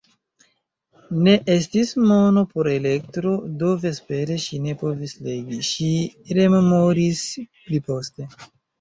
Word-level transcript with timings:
Ne 1.27 1.35
estis 1.55 1.91
mono 2.13 2.43
por 2.55 2.71
elektro, 2.73 3.35
do 3.61 3.71
vespere 3.85 4.41
ŝi 4.47 4.63
ne 4.67 4.77
povis 4.83 5.17
legi, 5.29 5.63
ŝi 5.71 5.95
rememoris 6.43 7.25
pliposte. 7.65 8.33